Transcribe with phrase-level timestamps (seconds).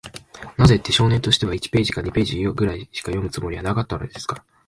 [0.57, 4.45] なぜって、少年としては、一ページか二ページぐらいしか読むつもりはなかったのですから。